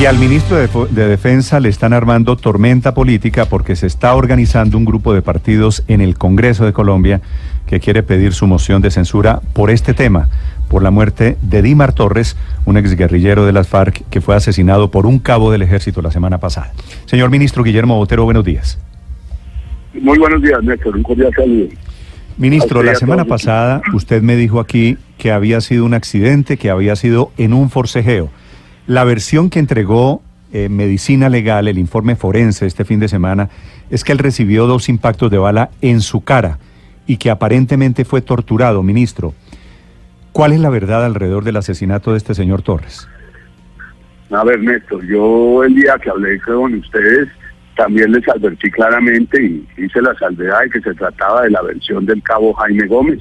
[0.00, 4.78] Y al ministro de, de, Defensa le están armando tormenta política porque se está organizando
[4.78, 7.20] un grupo de partidos en el Congreso de Colombia
[7.66, 10.28] que quiere pedir su moción de censura por este tema,
[10.68, 15.04] por la muerte de Dimar Torres, un exguerrillero de las FARC que fue asesinado por
[15.04, 16.72] un cabo del ejército la semana pasada.
[17.06, 18.78] Señor ministro Guillermo Botero, buenos días.
[20.00, 20.94] Muy buenos días, Néstor.
[20.94, 21.66] Un cordial saludo.
[22.36, 26.94] Ministro, la semana pasada usted me dijo aquí que había sido un accidente, que había
[26.94, 28.30] sido en un forcejeo.
[28.88, 33.50] La versión que entregó eh, Medicina Legal, el informe forense este fin de semana,
[33.90, 36.58] es que él recibió dos impactos de bala en su cara
[37.06, 39.34] y que aparentemente fue torturado, ministro.
[40.32, 43.06] ¿Cuál es la verdad alrededor del asesinato de este señor Torres?
[44.30, 47.28] A ver, Néstor, yo el día que hablé con ustedes
[47.76, 52.06] también les advertí claramente y hice la salvedad de que se trataba de la versión
[52.06, 53.20] del cabo Jaime Gómez,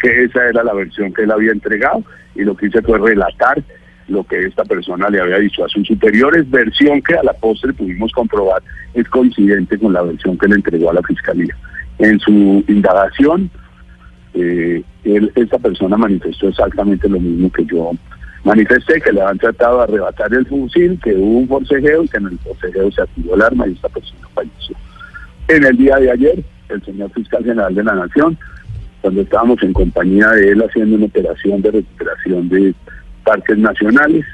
[0.00, 2.04] que esa era la versión que él había entregado
[2.36, 3.60] y lo que hice fue relatar
[4.08, 7.72] lo que esta persona le había dicho a sus superiores, versión que a la postre
[7.72, 8.62] pudimos comprobar
[8.94, 11.54] es coincidente con la versión que le entregó a la fiscalía.
[11.98, 13.50] En su indagación,
[14.34, 17.92] eh, esta persona manifestó exactamente lo mismo que yo
[18.44, 22.16] manifesté, que le han tratado de arrebatar el fusil, que hubo un forcejeo y que
[22.18, 24.76] en el forcejeo se activó el arma y esta persona falleció.
[25.48, 28.38] En el día de ayer, el señor fiscal general de la Nación,
[29.00, 32.74] cuando estábamos en compañía de él haciendo una operación de recuperación de
[33.28, 34.24] parques nacionales,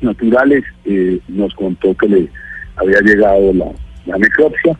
[0.00, 2.28] naturales, eh, nos contó que le
[2.76, 4.78] había llegado la, necropsia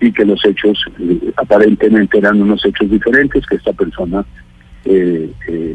[0.00, 4.24] y que los hechos eh, aparentemente eran unos hechos diferentes, que esta persona
[4.86, 5.30] eh,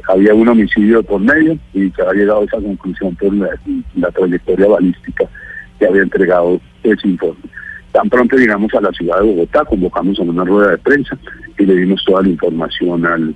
[0.10, 3.50] había un homicidio por medio y que había llegado a esa conclusión por la,
[3.96, 5.26] la, trayectoria balística
[5.80, 7.46] que había entregado ese informe.
[7.94, 11.18] Tan pronto llegamos a la ciudad de Bogotá, convocamos a una rueda de prensa
[11.58, 13.34] y le dimos toda la información al,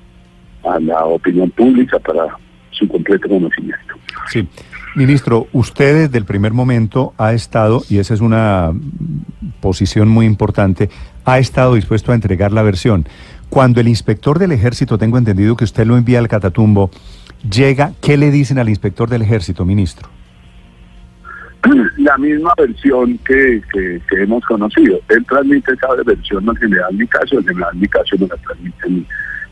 [0.66, 2.38] a la opinión pública para
[2.74, 3.96] su completo conocimiento.
[4.30, 4.48] Sí.
[4.96, 8.72] Ministro, usted desde el primer momento ha estado, y esa es una
[9.60, 10.90] posición muy importante,
[11.26, 13.08] ha estado dispuesto a entregar la versión.
[13.50, 16.92] Cuando el inspector del ejército, tengo entendido que usted lo envía al Catatumbo,
[17.50, 20.10] llega, ¿qué le dicen al inspector del ejército, ministro?
[21.98, 25.00] La misma versión que, que, hemos conocido.
[25.10, 29.06] Él transmite esa versión al general caso, el general caso no la transmite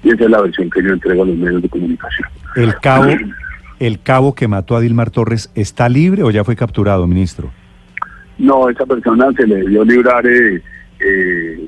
[0.03, 2.27] y esa es la versión que yo entrego a los medios de comunicación.
[2.55, 3.11] El cabo,
[3.79, 7.51] el cabo que mató a Dilmar Torres, ¿está libre o ya fue capturado, ministro?
[8.37, 10.61] No, esa persona se le debió librar eh,
[10.99, 11.67] eh,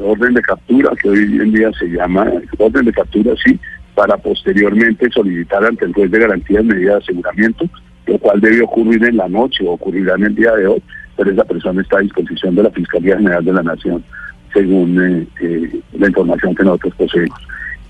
[0.00, 3.58] orden de captura, que hoy en día se llama orden de captura, sí,
[3.94, 7.68] para posteriormente solicitar ante el juez de garantías medidas de aseguramiento,
[8.06, 10.82] lo cual debió ocurrir en la noche o ocurrirá en el día de hoy,
[11.16, 14.04] pero esa persona está a disposición de la Fiscalía General de la Nación,
[14.52, 17.38] según eh, la información que nosotros poseemos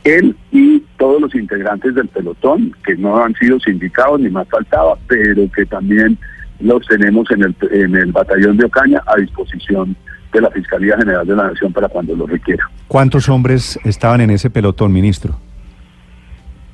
[0.04, 4.96] él y todos los integrantes del pelotón, que no han sido sindicados ni más faltaba,
[5.06, 6.18] pero que también
[6.60, 9.96] los tenemos en el, en el batallón de Ocaña a disposición
[10.32, 12.68] de la Fiscalía General de la Nación para cuando lo requiera.
[12.88, 15.36] ¿Cuántos hombres estaban en ese pelotón, ministro?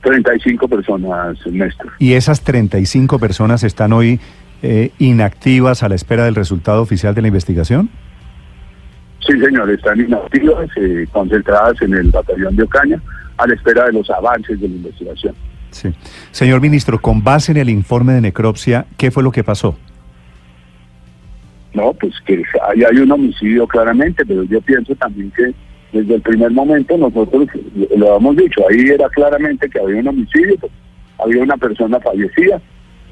[0.03, 1.93] 35 personas, Néstor.
[1.99, 4.21] ¿Y esas 35 personas están hoy
[4.63, 7.91] eh, inactivas a la espera del resultado oficial de la investigación?
[9.21, 13.03] Sí, señor, están inactivas, eh, concentradas en el batallón de Ocaña,
[13.37, 15.35] a la espera de los avances de la investigación.
[15.71, 15.93] Sí.
[16.31, 19.77] Señor ministro, con base en el informe de necropsia, ¿qué fue lo que pasó?
[21.75, 25.53] No, pues que ahí hay un homicidio claramente, pero yo pienso también que
[25.93, 27.49] desde el primer momento nosotros
[27.97, 30.73] lo hemos dicho, ahí era claramente que había un homicidio, pues,
[31.19, 32.61] había una persona fallecida,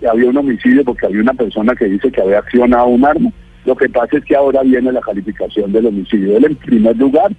[0.00, 3.30] y había un homicidio porque había una persona que dice que había accionado un arma
[3.66, 6.36] lo que pasa es que ahora viene la calificación del homicidio.
[6.36, 7.32] Él en primer lugar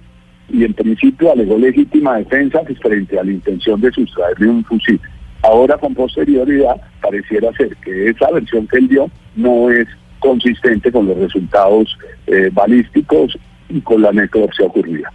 [0.50, 5.00] y en principio alegó legítima defensa pues, frente a la intención de sustraerle un fusil.
[5.42, 9.86] Ahora con posterioridad pareciera ser que esa versión que él dio no es
[10.18, 11.96] consistente con los resultados
[12.26, 13.38] eh, balísticos
[13.70, 15.10] y con la necropsia ocurrida.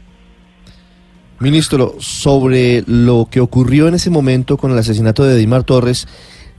[1.39, 6.07] Ministro, sobre lo que ocurrió en ese momento con el asesinato de Dimar Torres,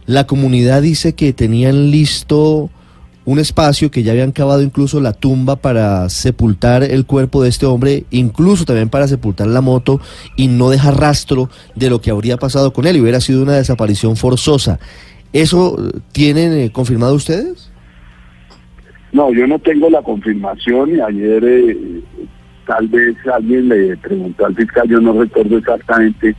[0.06, 2.70] la comunidad dice que tenían listo
[3.24, 7.66] un espacio que ya habían cavado incluso la tumba para sepultar el cuerpo de este
[7.66, 10.00] hombre, incluso también para sepultar la moto
[10.36, 13.54] y no dejar rastro de lo que habría pasado con él y hubiera sido una
[13.54, 14.78] desaparición forzosa.
[15.32, 15.76] ¿Eso
[16.12, 17.70] tienen eh, confirmado ustedes?
[19.12, 22.00] No, yo no tengo la confirmación y ayer eh,
[22.66, 26.34] tal vez alguien le preguntó al fiscal, yo no recuerdo exactamente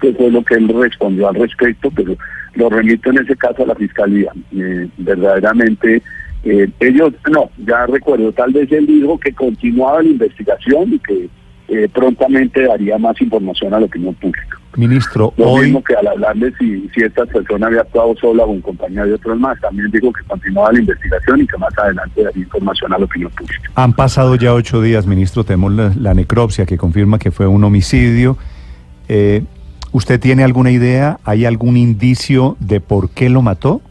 [0.00, 2.16] qué fue lo que él respondió al respecto, pero
[2.54, 4.32] lo remito en ese caso a la fiscalía.
[4.52, 6.02] Eh, verdaderamente
[6.44, 11.28] eh, ellos, no, ya recuerdo, tal vez él dijo que continuaba la investigación y que
[11.68, 14.58] eh, prontamente daría más información a la opinión pública.
[14.76, 15.64] Ministro, Lo hoy...
[15.66, 19.14] mismo que al hablarle si, si esta persona había actuado sola o en compañía de
[19.14, 22.98] otros más, también dijo que continuaba la investigación y que más adelante daría información a
[22.98, 23.70] la opinión pública.
[23.74, 27.62] Han pasado ya ocho días, ministro, tenemos la, la necropsia que confirma que fue un
[27.64, 28.36] homicidio.
[29.08, 29.42] Eh,
[29.92, 31.18] ¿Usted tiene alguna idea?
[31.24, 33.82] ¿Hay algún indicio de por qué lo mató?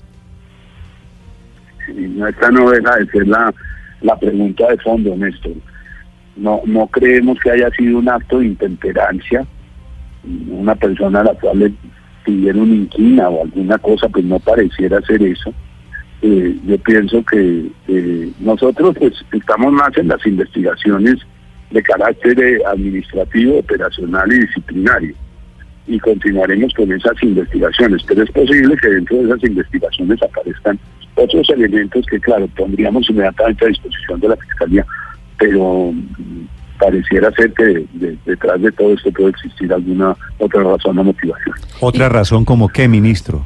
[2.20, 3.54] No, esta no deja de ser la,
[4.02, 5.54] la pregunta de fondo, Néstor.
[6.36, 9.46] No, no creemos que haya sido un acto de intemperancia,
[10.50, 11.72] una persona a la cual le
[12.26, 15.54] pidieron inquina o alguna cosa, pues no pareciera ser eso.
[16.22, 17.72] Eh, yo pienso que
[18.42, 21.16] nosotros pues estamos más en las investigaciones
[21.72, 25.16] de carácter eh, administrativo, operacional y disciplinario
[25.88, 30.78] y continuaremos con esas investigaciones, pero es posible que dentro de esas investigaciones aparezcan
[31.24, 34.86] otros elementos que, claro, pondríamos inmediatamente a disposición de la Fiscalía,
[35.38, 36.46] pero mm,
[36.80, 41.04] pareciera ser que de- de- detrás de todo esto puede existir alguna otra razón o
[41.04, 41.56] motivación.
[41.82, 43.46] Otra razón como qué, ministro.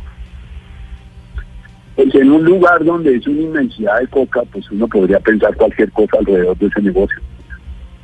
[1.96, 5.92] Pues en un lugar donde es una inmensidad de coca, pues uno podría pensar cualquier
[5.92, 7.18] cosa alrededor de ese negocio.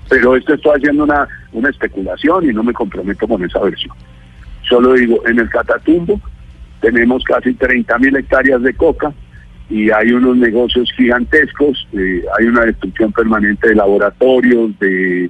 [0.10, 3.96] Pero esto estoy haciendo una, una especulación y no me comprometo con esa versión.
[4.68, 6.20] Solo digo, en el Catatumbo
[6.82, 9.12] tenemos casi 30 mil hectáreas de coca
[9.70, 15.30] y hay unos negocios gigantescos, eh, hay una destrucción permanente de laboratorios, de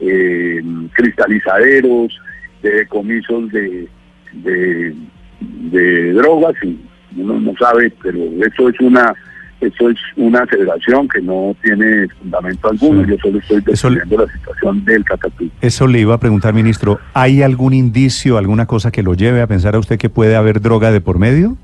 [0.00, 0.62] eh,
[0.92, 2.18] cristalizaderos,
[2.62, 3.88] de decomisos de,
[4.32, 4.94] de,
[5.40, 6.78] de drogas y
[7.16, 9.14] uno no sabe, pero eso es una
[9.60, 13.04] eso es una aseveración que no tiene fundamento alguno.
[13.04, 13.10] Sí.
[13.10, 15.52] Yo solo estoy describiendo la situación del Catatumbo.
[15.62, 17.00] Eso le iba a preguntar, ministro.
[17.14, 20.60] ¿Hay algún indicio, alguna cosa que lo lleve a pensar a usted que puede haber
[20.60, 21.56] droga de por medio?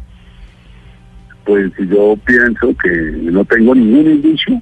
[1.44, 2.90] Pues yo pienso que
[3.30, 4.60] no tengo ningún indicio,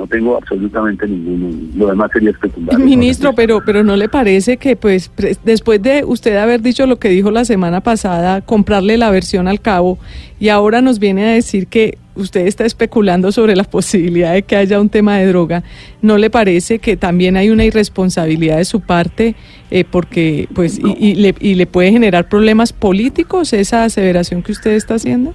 [0.00, 1.54] no tengo absolutamente ninguno.
[1.76, 2.78] Lo demás sería especular.
[2.78, 5.10] Ministro, pero pero no le parece que pues
[5.44, 9.60] después de usted haber dicho lo que dijo la semana pasada, comprarle la versión al
[9.60, 9.98] cabo
[10.38, 14.56] y ahora nos viene a decir que usted está especulando sobre la posibilidad de que
[14.56, 15.62] haya un tema de droga,
[16.00, 19.34] ¿no le parece que también hay una irresponsabilidad de su parte
[19.70, 24.52] eh, porque pues y, y le, y le puede generar problemas políticos esa aseveración que
[24.52, 25.34] usted está haciendo?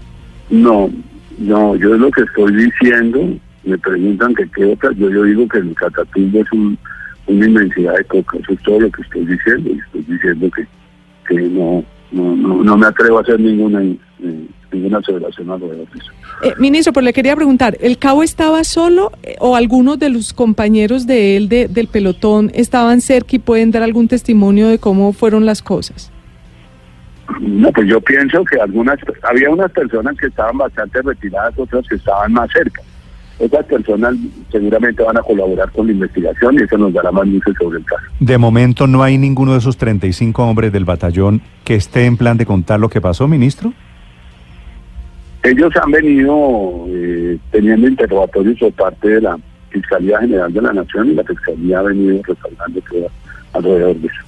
[0.49, 0.89] No,
[1.37, 3.37] no, yo es lo que estoy diciendo.
[3.63, 4.91] Me preguntan que qué otra.
[4.93, 6.77] Yo, yo digo que el Catatumbo es un,
[7.27, 8.37] una inmensidad de coca.
[8.37, 9.71] Eso es todo lo que estoy diciendo.
[9.71, 10.67] Y estoy diciendo que,
[11.27, 13.97] que no, no, no, no me atrevo a hacer ninguna, eh,
[14.71, 16.11] ninguna aseveración alrededor de eso.
[16.43, 20.31] Eh, ministro, pero le quería preguntar, ¿el cabo estaba solo eh, o algunos de los
[20.33, 25.11] compañeros de él de- del pelotón estaban cerca y pueden dar algún testimonio de cómo
[25.13, 26.11] fueron las cosas?
[27.39, 31.95] No, pues yo pienso que algunas, había unas personas que estaban bastante retiradas, otras que
[31.95, 32.81] estaban más cerca.
[33.39, 34.15] Esas personas
[34.49, 37.85] seguramente van a colaborar con la investigación y eso nos dará más luces sobre el
[37.85, 38.03] caso.
[38.19, 42.37] De momento no hay ninguno de esos 35 hombres del batallón que esté en plan
[42.37, 43.73] de contar lo que pasó, ministro.
[45.43, 49.37] Ellos han venido eh, teniendo interrogatorios por parte de la
[49.69, 53.07] Fiscalía General de la Nación y la Fiscalía ha venido respaldando todo
[53.53, 54.21] alrededor de eso.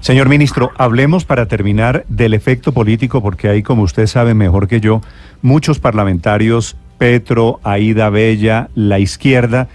[0.00, 4.80] Señor ministro, hablemos para terminar del efecto político, porque hay, como usted sabe mejor que
[4.80, 5.00] yo,
[5.42, 9.68] muchos parlamentarios, Petro, Aida Bella, la izquierda,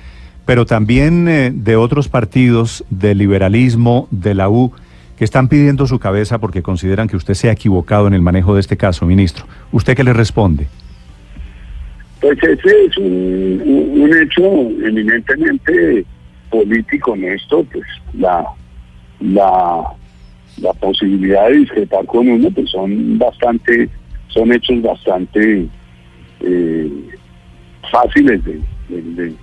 [0.45, 4.71] pero también eh, de otros partidos del liberalismo, de la U,
[5.17, 8.55] que están pidiendo su cabeza porque consideran que usted se ha equivocado en el manejo
[8.55, 9.45] de este caso, ministro.
[9.71, 10.67] ¿Usted qué le responde?
[12.19, 13.61] Pues ese es un,
[14.01, 14.43] un- hecho
[14.87, 16.05] eminentemente
[16.49, 18.45] político en esto, pues la,
[19.19, 19.83] la,
[20.61, 23.89] la posibilidad de discrepar con uno, pues son bastante,
[24.27, 25.67] son hechos bastante
[26.41, 26.91] eh,
[27.91, 29.33] fáciles de,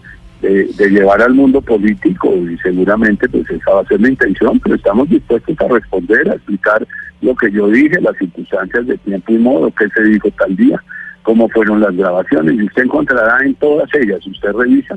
[0.90, 5.08] llevar al mundo político y seguramente pues esa va a ser la intención, pero estamos
[5.08, 6.86] dispuestos a responder, a explicar
[7.20, 10.82] lo que yo dije, las circunstancias de tiempo y modo, qué se dijo tal día,
[11.22, 14.96] cómo fueron las grabaciones y usted encontrará en todas ellas, usted revisa,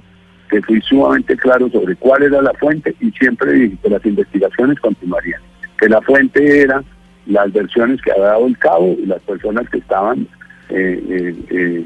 [0.49, 4.79] que fui sumamente claro sobre cuál era la fuente y siempre dije que las investigaciones
[4.79, 5.41] continuarían,
[5.89, 6.83] la fuente era
[7.25, 10.27] las versiones que había dado el cabo y las personas que estaban
[10.69, 11.85] eh, eh, eh,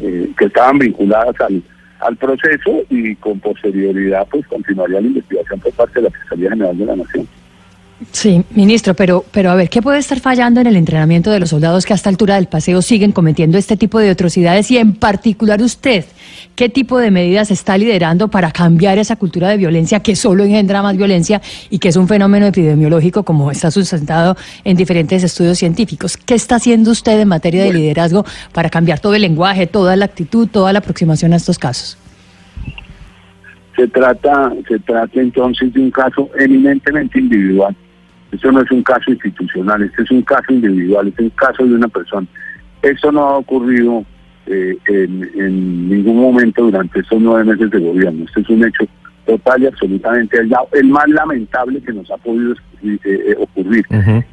[0.00, 1.62] eh, que estaban vinculadas al,
[2.00, 6.78] al proceso y con posterioridad pues continuaría la investigación por parte de la Fiscalía General
[6.78, 7.28] de la Nación.
[8.12, 11.50] Sí, ministro, pero, pero a ver, ¿qué puede estar fallando en el entrenamiento de los
[11.50, 14.70] soldados que a esta altura del paseo siguen cometiendo este tipo de atrocidades?
[14.70, 16.04] Y en particular usted,
[16.54, 20.80] ¿qué tipo de medidas está liderando para cambiar esa cultura de violencia que solo engendra
[20.80, 26.16] más violencia y que es un fenómeno epidemiológico como está sustentado en diferentes estudios científicos?
[26.16, 30.04] ¿Qué está haciendo usted en materia de liderazgo para cambiar todo el lenguaje, toda la
[30.04, 31.98] actitud, toda la aproximación a estos casos?
[33.74, 37.74] Se trata, se trata entonces de un caso eminentemente individual.
[38.32, 41.64] Esto no es un caso institucional, este es un caso individual, este es un caso
[41.64, 42.26] de una persona.
[42.82, 44.04] Esto no ha ocurrido
[44.46, 48.24] eh, en, ningún momento durante estos nueve meses de gobierno.
[48.24, 48.84] Este es un hecho
[49.26, 53.84] total y absolutamente aislado, el más lamentable que nos ha podido eh, eh, ocurrir.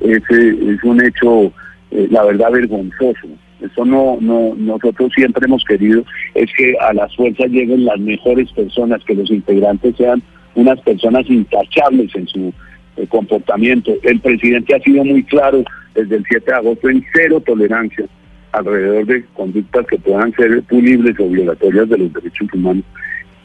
[0.01, 1.51] es un hecho,
[1.91, 3.27] la verdad, vergonzoso.
[3.61, 8.51] Eso no, no, nosotros siempre hemos querido es que a las fuerzas lleguen las mejores
[8.51, 10.21] personas, que los integrantes sean
[10.55, 12.53] unas personas intachables en su
[12.97, 13.93] eh, comportamiento.
[14.03, 18.05] El presidente ha sido muy claro desde el 7 de agosto en cero tolerancia
[18.51, 22.83] alrededor de conductas que puedan ser punibles o violatorias de los derechos humanos.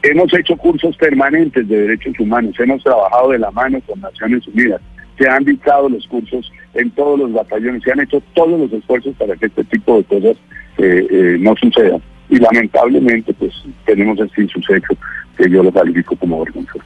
[0.03, 4.81] Hemos hecho cursos permanentes de derechos humanos, hemos trabajado de la mano con Naciones Unidas,
[5.19, 9.15] se han dictado los cursos en todos los batallones, se han hecho todos los esfuerzos
[9.17, 10.37] para que este tipo de cosas
[10.77, 12.01] eh, eh, no sucedan.
[12.29, 13.53] Y lamentablemente, pues
[13.85, 14.97] tenemos este insuceso
[15.37, 16.85] que yo lo califico como vergonzoso.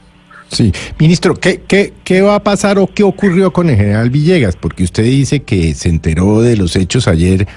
[0.50, 4.54] Sí, ministro, ¿qué, ¿qué, qué, va a pasar o qué ocurrió con el general Villegas?
[4.56, 7.48] Porque usted dice que se enteró de los hechos ayer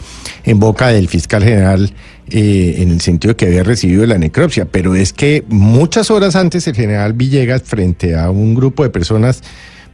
[0.44, 1.94] en boca del fiscal general
[2.32, 6.36] eh, en el sentido de que había recibido la necropsia, pero es que muchas horas
[6.36, 9.44] antes el general Villegas, frente a un grupo de personas,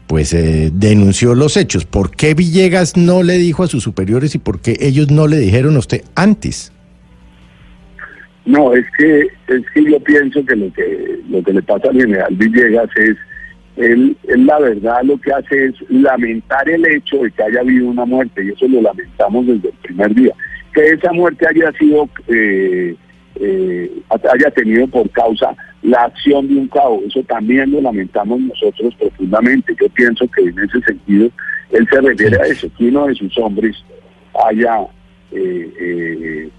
[0.07, 1.85] pues eh, denunció los hechos.
[1.85, 5.37] ¿Por qué Villegas no le dijo a sus superiores y por qué ellos no le
[5.37, 6.71] dijeron a usted antes?
[8.45, 11.99] No, es que es que yo pienso que lo que lo que le pasa al
[11.99, 13.17] general Villegas es
[13.75, 17.87] él, él la verdad lo que hace es lamentar el hecho de que haya habido
[17.87, 20.33] una muerte y eso lo lamentamos desde el primer día.
[20.73, 22.95] Que esa muerte haya sido eh,
[23.37, 27.01] eh, haya tenido por causa la acción de un cabo.
[27.07, 29.75] Eso también lo lamentamos nosotros profundamente.
[29.79, 31.29] Yo pienso que en ese sentido
[31.71, 33.75] él se refiere a eso, que uno de sus hombres
[34.45, 34.81] haya,
[35.31, 36.49] eh, eh,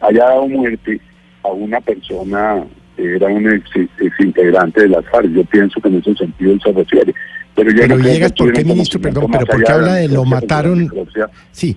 [0.00, 1.00] haya dado muerte
[1.44, 2.64] a una persona
[2.96, 5.28] que era un ex, integrante de las FARC.
[5.30, 7.14] Yo pienso que en ese sentido él se refiere.
[7.54, 9.00] Pero, yo llegas, ¿por qué, ministro?
[9.00, 10.90] Perdón, pero ¿por qué habla de lo mataron?
[11.52, 11.76] Sí,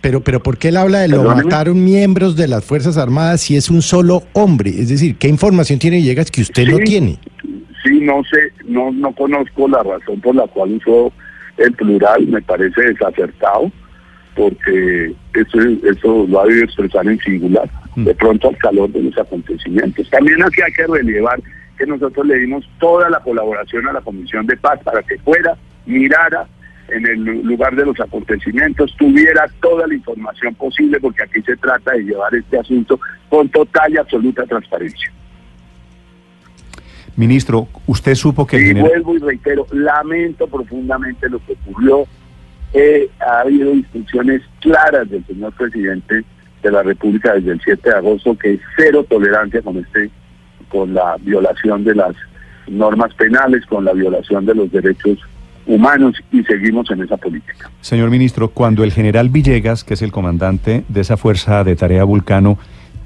[0.00, 3.56] pero, pero ¿por qué él habla de lo mataron miembros de las Fuerzas Armadas si
[3.56, 4.70] es un solo hombre?
[4.70, 7.18] Es decir, ¿qué información tiene Llegas que usted no tiene?
[7.82, 11.12] Sí, no sé, no, no conozco la razón por la cual usó
[11.58, 13.70] el plural, me parece desacertado,
[14.34, 17.68] porque eso, eso lo ha debido expresar en singular.
[17.96, 20.08] De pronto al calor de los acontecimientos.
[20.10, 21.40] También aquí hay que relevar
[21.78, 25.56] que nosotros le dimos toda la colaboración a la Comisión de Paz para que fuera,
[25.86, 26.46] mirara,
[26.88, 31.92] en el lugar de los acontecimientos, tuviera toda la información posible, porque aquí se trata
[31.92, 35.10] de llevar este asunto con total y absoluta transparencia.
[37.16, 38.60] Ministro, usted supo que...
[38.60, 42.06] Y vuelvo y reitero, lamento profundamente lo que ocurrió.
[42.72, 46.24] Eh, ha habido instrucciones claras del señor presidente
[46.62, 50.10] de la República desde el 7 de agosto que es cero tolerancia con este
[50.68, 52.14] con la violación de las
[52.66, 55.18] normas penales, con la violación de los derechos
[55.66, 57.70] humanos y seguimos en esa política.
[57.80, 62.04] Señor ministro, cuando el general Villegas, que es el comandante de esa fuerza de tarea
[62.04, 62.58] Vulcano,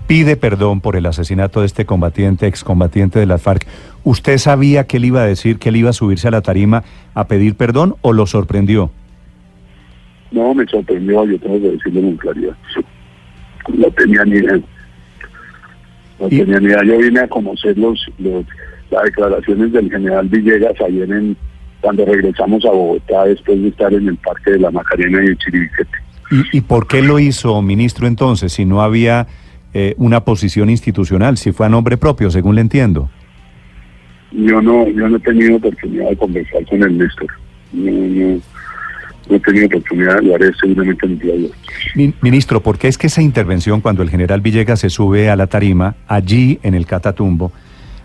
[0.07, 3.66] pide perdón por el asesinato de este combatiente, excombatiente de las FARC,
[4.04, 6.83] ¿usted sabía que él iba a decir, que él iba a subirse a la tarima
[7.14, 8.90] a pedir perdón o lo sorprendió?
[10.33, 12.57] No, me sorprendió, yo tengo que decirlo con claridad.
[13.75, 14.61] No tenía ni idea.
[16.19, 16.85] No tenía ni idea.
[16.85, 18.45] Yo vine a conocer los, los,
[18.91, 21.37] las declaraciones del general Villegas ayer en
[21.81, 25.39] cuando regresamos a Bogotá después de estar en el Parque de la Macarena y el
[25.39, 25.91] Chiribiquete.
[26.53, 29.27] ¿Y, por qué lo hizo, ministro, entonces, si no había
[29.75, 33.11] eh, una posición institucional, si fue a nombre propio, según le entiendo?
[34.31, 37.27] Yo no, yo no he tenido oportunidad de conversar con el Néstor.
[37.73, 38.41] No, no,
[39.31, 42.15] no he tenido oportunidad, lo haré seguramente en el día de hoy.
[42.21, 45.47] Ministro, ¿por qué es que esa intervención, cuando el general Villegas se sube a la
[45.47, 47.53] tarima, allí en el Catatumbo,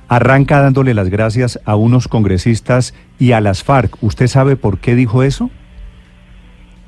[0.08, 4.02] arranca dándole las gracias a unos congresistas y a las FARC.
[4.02, 5.50] ¿Usted sabe por qué dijo eso?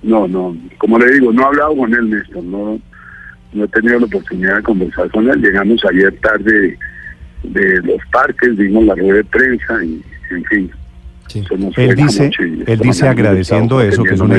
[0.04, 2.80] No, no, como le digo, no he hablado con él, Néstor, no,
[3.54, 5.42] no he tenido la oportunidad de conversar con él.
[5.42, 6.78] Llegamos ayer tarde
[7.44, 10.72] de los parques, dimos la rueda de prensa y, en fin.
[11.76, 12.32] Él dice,
[12.66, 14.38] él dice agradeciendo eso, que es, una,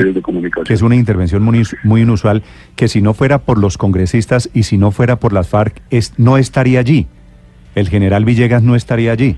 [0.65, 2.43] que es una intervención muy, muy inusual,
[2.75, 6.13] que si no fuera por los congresistas y si no fuera por las FARC, es,
[6.17, 7.07] no estaría allí.
[7.75, 9.37] El general Villegas no estaría allí.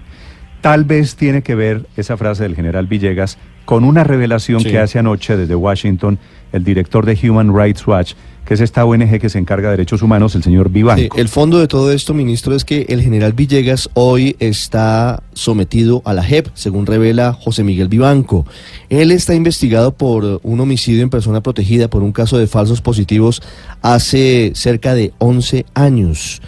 [0.62, 5.00] Tal vez tiene que ver esa frase del general Villegas con una revelación que hace
[5.00, 6.20] anoche desde Washington
[6.52, 8.14] el director de Human Rights Watch,
[8.46, 11.16] que es esta ONG que se encarga de derechos humanos, el señor Vivanco.
[11.18, 16.14] el fondo de todo esto, ministro, es que el general Villegas hoy está sometido a
[16.14, 18.46] la JEP, según revela José Miguel Vivanco.
[18.90, 23.42] Él está investigado por un homicidio en persona protegida por un caso de falsos positivos
[23.82, 26.42] hace cerca de 11 años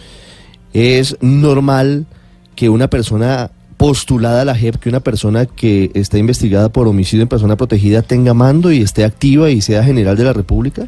[0.74, 2.04] es normal
[2.56, 3.50] que una persona
[3.84, 8.32] postulada la JEP que una persona que está investigada por homicidio en persona protegida tenga
[8.32, 10.86] mando y esté activa y sea general de la República?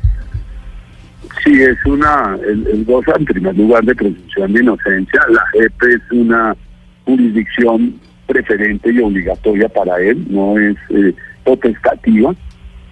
[1.45, 5.21] Sí, es una, el goza en primer lugar de presunción de inocencia.
[5.29, 6.57] La JEP es una
[7.05, 12.35] jurisdicción preferente y obligatoria para él, no es eh, potestativa,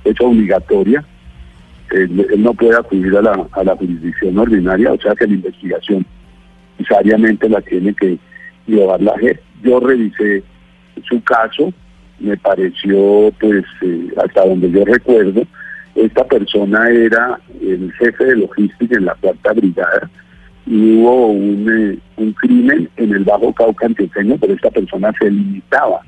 [0.05, 1.03] es obligatoria.
[1.93, 5.33] Él, él, no puede acudir a la, a la jurisdicción ordinaria, o sea que la
[5.33, 6.05] investigación
[6.79, 8.19] necesariamente la tiene que
[8.67, 9.41] llevar la JEP.
[9.65, 10.45] Yo revisé
[11.09, 11.73] su caso,
[12.21, 15.43] me pareció, pues, eh, hasta donde yo recuerdo,
[15.95, 20.11] esta persona era el jefe de logística en la cuarta brigada
[20.67, 26.01] y hubo un, eh, crimen en el Bajo Cauca antioqueño, pero esta persona se limitaba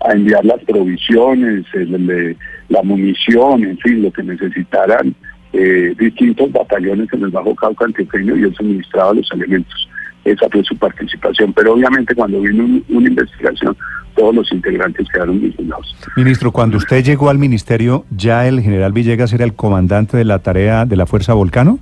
[0.00, 2.36] a enviar las provisiones, el, el,
[2.68, 5.14] la munición, en fin, lo que necesitaran
[5.52, 9.88] eh, distintos batallones en el Bajo Cauca antioqueño y él suministraba los elementos.
[10.30, 13.76] Esa fue su participación, pero obviamente cuando vino un, una investigación,
[14.16, 15.96] todos los integrantes quedaron vinculados.
[16.16, 20.38] Ministro, cuando usted llegó al ministerio, ¿ya el general Villegas era el comandante de la
[20.38, 21.78] tarea de la Fuerza Volcano?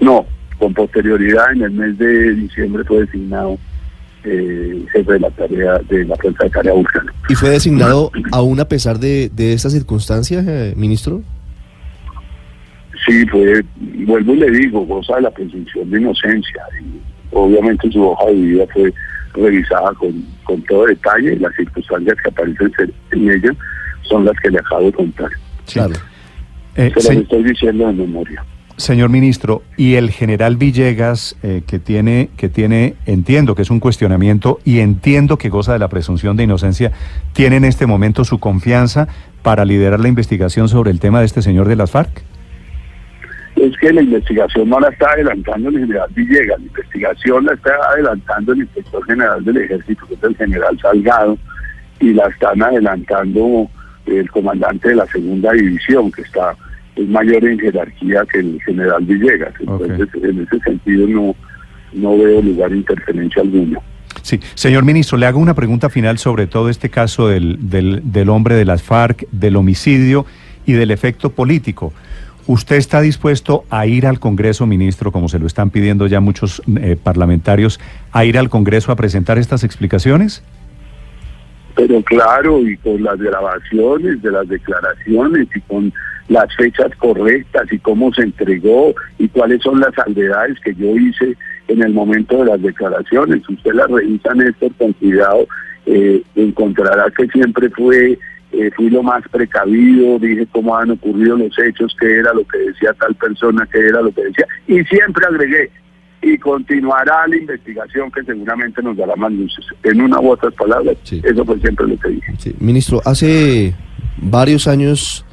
[0.00, 0.24] No,
[0.58, 3.58] con posterioridad, en el mes de diciembre fue designado
[4.24, 7.12] eh, jefe de la tarea de la Fuerza de Tarea Volcano.
[7.28, 11.22] ¿Y fue designado aún a pesar de, de estas circunstancias, eh, ministro?
[13.06, 13.64] Sí, fue,
[14.06, 16.62] vuelvo y le digo, goza de la presunción de inocencia.
[16.80, 17.00] Y
[17.32, 18.92] obviamente su hoja de vida fue
[19.34, 22.72] revisada con, con todo detalle y las circunstancias que aparecen
[23.12, 23.52] en ella
[24.02, 25.30] son las que le acabo de contar.
[25.72, 25.94] Claro.
[26.76, 28.44] Eh, Se las estoy diciendo de memoria.
[28.76, 33.78] Señor ministro, y el general Villegas, eh, que tiene, que tiene, entiendo que es un
[33.78, 36.90] cuestionamiento y entiendo que goza de la presunción de inocencia,
[37.34, 39.06] ¿tiene en este momento su confianza
[39.42, 42.22] para liderar la investigación sobre el tema de este señor de las FARC?
[43.60, 47.72] Es que la investigación no la está adelantando el general Villegas, la investigación la está
[47.92, 51.38] adelantando el inspector general del ejército, que es el general Salgado,
[52.00, 53.68] y la están adelantando
[54.06, 56.56] el comandante de la segunda división, que está
[56.96, 59.54] es mayor en jerarquía que el general Villegas.
[59.60, 60.30] Entonces, okay.
[60.30, 61.34] en ese sentido no,
[61.92, 63.80] no veo lugar de interferencia alguna.
[64.22, 68.28] Sí, señor ministro, le hago una pregunta final sobre todo este caso del, del, del
[68.28, 70.26] hombre de las FARC, del homicidio
[70.66, 71.92] y del efecto político.
[72.50, 76.60] ¿Usted está dispuesto a ir al Congreso, ministro, como se lo están pidiendo ya muchos
[76.80, 77.78] eh, parlamentarios,
[78.10, 80.42] a ir al Congreso a presentar estas explicaciones?
[81.76, 85.92] Pero claro, y con las grabaciones de las declaraciones y con
[86.26, 91.36] las fechas correctas y cómo se entregó y cuáles son las salvedades que yo hice
[91.68, 93.48] en el momento de las declaraciones.
[93.48, 95.46] Usted las revisa, Néstor, con cuidado,
[95.86, 98.18] eh, encontrará que siempre fue,
[98.52, 102.58] eh, fui lo más precavido, dije cómo han ocurrido los hechos, qué era lo que
[102.58, 105.70] decía tal persona, qué era lo que decía, y siempre agregué,
[106.22, 109.64] y continuará la investigación que seguramente nos dará más luces.
[109.82, 111.20] En una u otras palabras, sí.
[111.24, 112.34] eso fue siempre lo que dije.
[112.38, 112.54] Sí.
[112.58, 113.74] Ministro, hace
[114.18, 115.24] varios años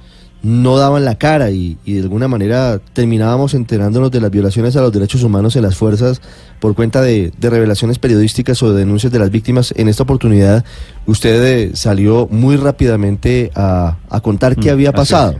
[0.44, 4.82] no daban la cara y, y, de alguna manera terminábamos enterándonos de las violaciones a
[4.82, 6.22] los derechos humanos en las fuerzas
[6.60, 9.74] por cuenta de, de revelaciones periodísticas o de denuncias de las víctimas.
[9.78, 10.64] En esta oportunidad
[11.06, 15.36] usted eh, salió muy rápidamente a, a contar qué mm, había pasado.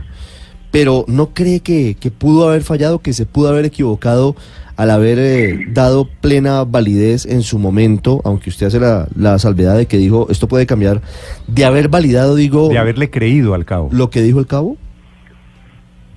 [0.70, 4.36] Pero ¿no cree que, que, pudo haber fallado, que se pudo haber equivocado
[4.76, 9.76] al haber eh, dado plena validez en su momento, aunque usted hace la, la, salvedad
[9.76, 11.02] de que dijo esto puede cambiar,
[11.48, 12.68] de haber validado, digo...
[12.68, 13.88] De haberle creído al cabo.
[13.90, 14.76] ¿Lo que dijo el cabo?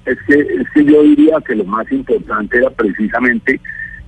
[0.06, 3.60] Es que, es que yo diría que lo más importante era precisamente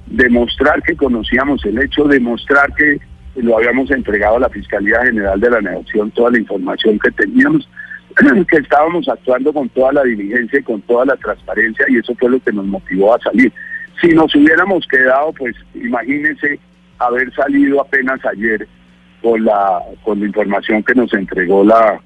[0.07, 2.99] demostrar que conocíamos el hecho, demostrar que
[3.35, 7.67] lo habíamos entregado a la Fiscalía General de la Nación, toda la información que teníamos,
[8.49, 12.29] que estábamos actuando con toda la diligencia y con toda la transparencia y eso fue
[12.29, 13.51] lo que nos motivó a salir.
[14.01, 16.59] Si nos hubiéramos quedado, pues imagínense
[16.99, 18.67] haber salido apenas ayer
[19.21, 21.99] con la, con la información que nos entregó la,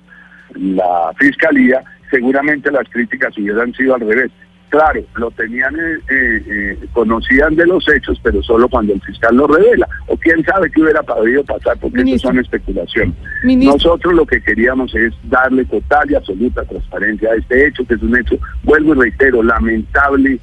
[0.53, 4.31] la Fiscalía, seguramente las críticas hubieran sido al revés.
[4.69, 9.47] Claro, lo tenían, eh, eh, conocían de los hechos, pero solo cuando el fiscal lo
[9.47, 9.87] revela.
[10.07, 13.15] O quién sabe qué hubiera podido pasar, porque eso son especulaciones.
[13.43, 18.01] Nosotros lo que queríamos es darle total y absoluta transparencia a este hecho, que es
[18.01, 20.37] un hecho, vuelvo y reitero, lamentable,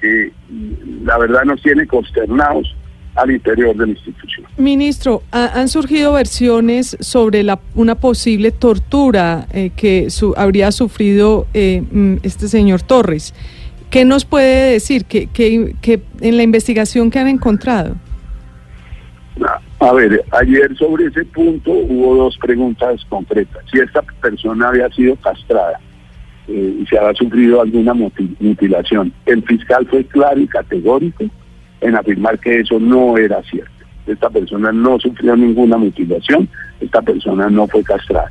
[0.00, 0.32] que
[1.04, 2.74] la verdad nos tiene consternados
[3.16, 4.46] al interior de la institución.
[4.56, 11.46] Ministro, ha, han surgido versiones sobre la, una posible tortura eh, que su, habría sufrido
[11.54, 11.82] eh,
[12.22, 13.34] este señor Torres.
[13.90, 17.96] ¿Qué nos puede decir que, que, que en la investigación que han encontrado?
[19.78, 23.62] A ver, ayer sobre ese punto hubo dos preguntas concretas.
[23.70, 25.78] Si esta persona había sido castrada
[26.48, 31.24] eh, y se había sufrido alguna mutilación, el fiscal fue claro y categórico
[31.80, 33.70] en afirmar que eso no era cierto.
[34.06, 36.48] esta persona no sufrió ninguna mutilación,
[36.80, 38.30] esta persona no fue castrada.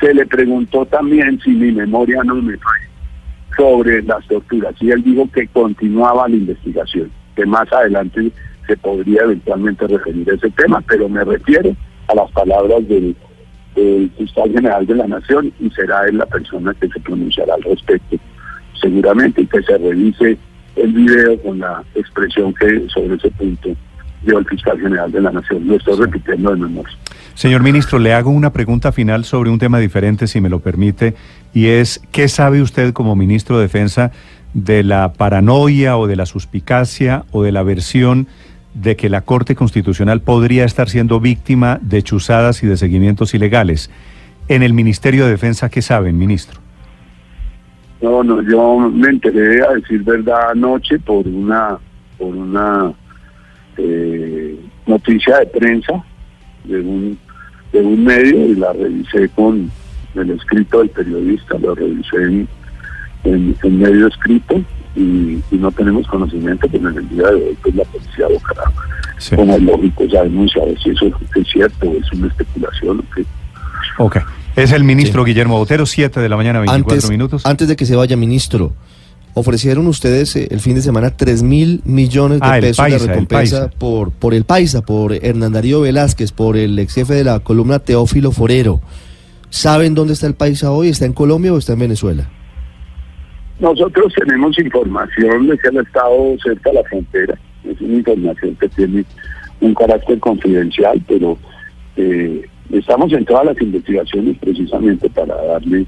[0.00, 2.88] Se le preguntó también si mi memoria no me falla
[3.56, 8.30] sobre las torturas y él dijo que continuaba la investigación, que más adelante
[8.66, 11.74] se podría eventualmente referir a ese tema, pero me refiero
[12.08, 13.16] a las palabras del,
[14.16, 18.16] fiscal general de la Nación y será él la persona que se pronunciará al respecto,
[18.80, 20.38] seguramente, y que se revise
[20.76, 23.70] el video con la expresión que sobre ese punto
[24.24, 25.66] dio el fiscal general de la Nación.
[25.66, 26.96] Lo estoy repitiendo de memoria.
[27.34, 31.14] Señor ministro, le hago una pregunta final sobre un tema diferente, si me lo permite,
[31.52, 34.12] y es, ¿qué sabe usted como ministro de Defensa
[34.54, 38.28] de la paranoia o de la suspicacia o de la versión
[38.74, 43.90] de que la Corte Constitucional podría estar siendo víctima de chuzadas y de seguimientos ilegales?
[44.46, 46.63] En el Ministerio de Defensa, ¿qué saben, ministro?
[48.04, 51.78] No, no, yo me enteré a decir verdad anoche por una,
[52.18, 52.92] por una
[53.78, 56.04] eh, noticia de prensa
[56.64, 57.18] de un,
[57.72, 59.70] de un medio y la revisé con
[60.16, 62.48] el escrito del periodista, lo revisé en,
[63.24, 64.62] en, medio escrito
[64.94, 68.64] y, no tenemos conocimiento, pero en el día de hoy pues la policía buscará
[69.34, 73.24] como es lógico ya denunciar si eso es cierto es una especulación o qué.
[73.96, 74.16] Ok.
[74.56, 77.44] Es el ministro Guillermo Botero, 7 de la mañana, 24 minutos.
[77.44, 78.72] Antes de que se vaya, ministro,
[79.34, 83.70] ofrecieron ustedes eh, el fin de semana 3 mil millones de ah, pesos de recompensa
[83.70, 87.80] por, por el Paisa, por Hernán Darío Velázquez, por el ex jefe de la columna
[87.80, 88.80] Teófilo Forero.
[89.50, 90.88] ¿Saben dónde está el Paisa hoy?
[90.88, 92.28] ¿Está en Colombia o está en Venezuela?
[93.58, 97.38] Nosotros tenemos información de que han estado cerca de la frontera.
[97.64, 99.04] Es una información que tiene
[99.60, 101.38] un carácter confidencial, pero
[101.96, 102.44] eh,
[102.84, 105.86] estamos en todas las investigaciones precisamente para darle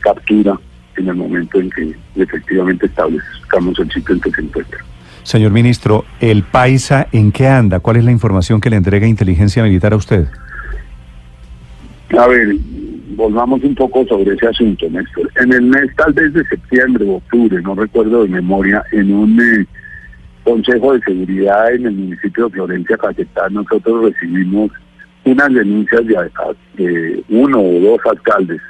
[0.00, 0.58] captura
[0.96, 4.78] en el momento en que efectivamente establezcamos el sitio en que se encuentra.
[5.22, 7.78] Señor ministro, ¿el Paisa en qué anda?
[7.78, 10.26] ¿Cuál es la información que le entrega inteligencia militar a usted?
[12.18, 12.56] A ver,
[13.14, 15.30] volvamos un poco sobre ese asunto, Néstor.
[15.36, 19.40] En el mes tal vez de septiembre o octubre, no recuerdo de memoria, en un
[19.40, 19.64] eh,
[20.42, 24.72] consejo de seguridad en el municipio de Florencia, Caquetá, nosotros recibimos
[25.24, 28.60] unas denuncias de, uno o dos alcaldes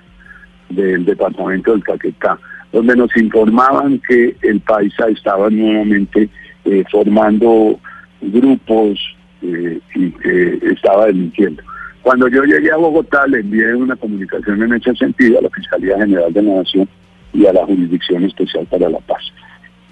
[0.69, 2.39] del departamento del Caquetá,
[2.73, 6.29] donde nos informaban que el Paisa estaba nuevamente
[6.65, 7.79] eh, formando
[8.21, 8.99] grupos
[9.43, 11.63] eh, y que estaba delinquiendo.
[12.03, 15.99] Cuando yo llegué a Bogotá le envié una comunicación en ese sentido a la Fiscalía
[15.99, 16.89] General de la Nación
[17.33, 19.23] y a la Jurisdicción Especial para la Paz.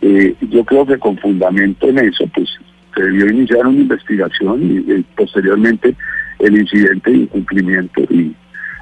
[0.03, 2.49] Eh, yo creo que con fundamento en eso, pues
[2.95, 5.95] se debió iniciar una investigación y posteriormente
[6.41, 8.35] el incidente de incumplimiento y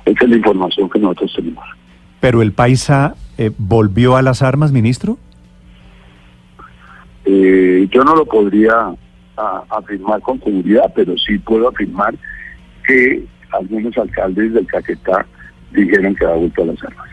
[0.05, 1.65] esa es la información que nosotros tenemos.
[2.21, 5.19] ¿Pero el paisa eh, volvió a las armas, ministro?
[7.25, 8.95] Eh, yo no lo podría
[9.71, 12.15] afirmar con seguridad, pero sí puedo afirmar
[12.87, 15.27] que algunos alcaldes del Caquetá
[15.71, 17.09] dijeron que ha vuelto a las armas.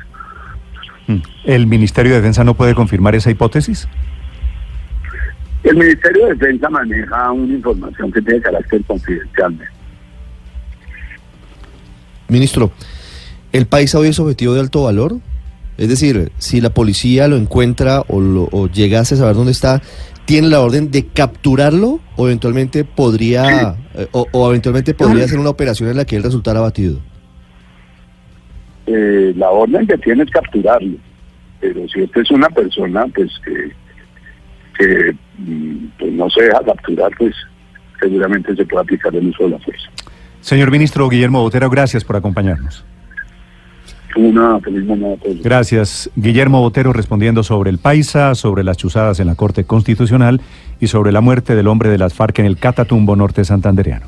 [1.08, 1.18] Mm.
[1.44, 3.88] ¿El Ministerio de Defensa no puede confirmar esa hipótesis?
[5.64, 9.58] El Ministerio de Defensa maneja una información que tiene carácter confidencial.
[12.28, 12.72] Ministro,
[13.56, 15.14] ¿El país hoy es objetivo de alto valor?
[15.78, 19.82] Es decir, si la policía lo encuentra o, llegase a saber dónde está,
[20.26, 25.90] ¿tiene la orden de capturarlo o eventualmente podría eh, o, eventualmente podría hacer una operación
[25.90, 27.00] en la que él resultara abatido?
[28.88, 30.98] Eh, la orden que tiene es capturarlo,
[31.62, 33.32] pero si esta es una persona pues
[34.78, 37.34] que, mm, pues, no se deja capturar, pues
[38.02, 39.90] seguramente se puede aplicar el uso de la fuerza.
[40.46, 42.86] Señor ministro Guillermo Botero, gracias por acompañarnos.
[45.44, 46.12] Gracias.
[46.16, 50.42] Guillermo Botero respondiendo sobre el Paisa, sobre las chuzadas en la Corte Constitucional
[50.80, 54.04] y sobre la muerte del hombre de las FARC en el Catatumbo norte santandereano.